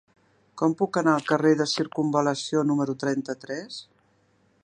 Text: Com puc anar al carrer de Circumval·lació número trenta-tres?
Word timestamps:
Com 0.61 0.71
puc 0.79 0.97
anar 1.01 1.13
al 1.17 1.27
carrer 1.31 1.51
de 1.59 1.67
Circumval·lació 1.73 2.65
número 2.71 2.95
trenta-tres? 3.05 3.79